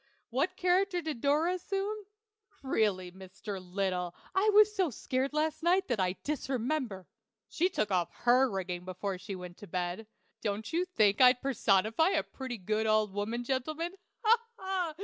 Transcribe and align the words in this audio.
What 0.31 0.57
character 0.57 0.99
did 0.99 1.21
Dora 1.21 1.53
assume? 1.53 2.05
Really, 2.63 3.11
Mr. 3.11 3.61
Little, 3.61 4.15
I 4.33 4.49
was 4.51 4.75
so 4.75 4.89
scared 4.89 5.31
last 5.31 5.61
night 5.61 5.87
that 5.89 5.99
I 5.99 6.15
disremember. 6.23 7.05
She 7.47 7.69
took 7.69 7.91
off 7.91 8.09
her 8.23 8.49
rigging 8.49 8.83
before 8.83 9.19
she 9.19 9.35
went 9.35 9.57
to 9.57 9.67
bed. 9.67 10.07
Don't 10.41 10.73
you 10.73 10.85
think 10.85 11.21
I'd 11.21 11.39
personify 11.43 12.09
a 12.09 12.23
pretty 12.23 12.57
good 12.57 12.87
old 12.87 13.13
woman, 13.13 13.43
gentlemen 13.43 13.91
ha! 14.23 14.37
ha! 14.57 14.95